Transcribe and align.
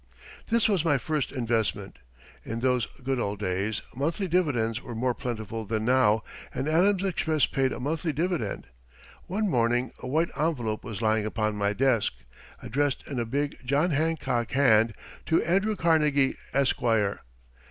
This 0.47 0.67
was 0.67 0.83
my 0.83 0.97
first 0.97 1.31
investment. 1.31 1.99
In 2.43 2.61
those 2.61 2.87
good 3.03 3.19
old 3.19 3.37
days 3.39 3.83
monthly 3.95 4.27
dividends 4.27 4.81
were 4.81 4.95
more 4.95 5.13
plentiful 5.13 5.63
than 5.63 5.85
now 5.85 6.23
and 6.51 6.67
Adams 6.67 7.03
Express 7.03 7.45
paid 7.45 7.71
a 7.71 7.79
monthly 7.79 8.11
dividend. 8.11 8.65
One 9.27 9.47
morning 9.47 9.91
a 9.99 10.07
white 10.07 10.31
envelope 10.35 10.83
was 10.83 11.03
lying 11.03 11.27
upon 11.27 11.55
my 11.55 11.73
desk, 11.73 12.13
addressed 12.63 13.03
in 13.05 13.19
a 13.19 13.25
big 13.25 13.59
John 13.63 13.91
Hancock 13.91 14.49
hand, 14.53 14.95
to 15.27 15.43
"Andrew 15.43 15.75
Carnegie, 15.75 16.35
Esquire." 16.51 17.21